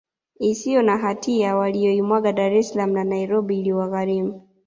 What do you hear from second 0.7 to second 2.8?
na hatia waliyoimwaga Dar es